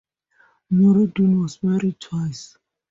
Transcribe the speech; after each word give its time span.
Nureddin 0.73 1.43
was 1.43 1.61
married 1.61 1.99
twice. 1.99 2.57